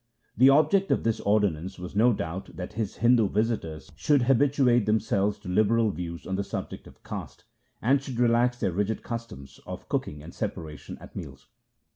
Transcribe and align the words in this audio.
The 0.35 0.49
object 0.49 0.89
of 0.89 1.03
this 1.03 1.19
ordinance 1.19 1.77
was 1.77 1.95
no 1.95 2.11
doubt 2.11 2.55
that 2.55 2.73
his 2.73 2.95
Hindu 2.95 3.29
visitors 3.29 3.91
should 3.95 4.23
habituate 4.23 4.87
themselves 4.87 5.37
to 5.37 5.47
liberal 5.47 5.91
views 5.91 6.25
on 6.25 6.37
the 6.37 6.43
subject 6.43 6.87
of 6.87 7.03
caste, 7.03 7.43
and 7.83 8.01
should 8.01 8.19
relax 8.19 8.59
their 8.59 8.71
rigid 8.71 9.03
customs 9.03 9.59
of 9.67 9.87
cooking 9.89 10.23
and 10.23 10.33
separation 10.33 10.97
at 10.99 11.15
meals. 11.15 11.49